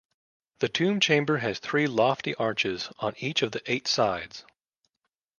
The 0.61 0.67
tomb 0.67 0.99
chamber 0.99 1.37
has 1.37 1.59
three 1.59 1.85
lofty 1.85 2.33
arches 2.33 2.89
on 2.97 3.13
each 3.19 3.43
of 3.43 3.51
the 3.51 3.61
eight 3.71 3.87
sides. 3.87 4.43